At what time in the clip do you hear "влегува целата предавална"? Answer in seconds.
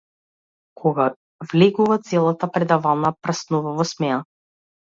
1.51-3.13